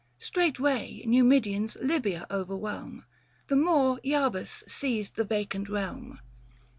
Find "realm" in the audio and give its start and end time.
5.69-6.17